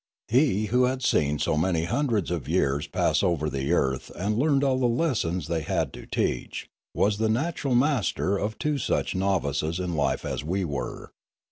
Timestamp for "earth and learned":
3.71-4.63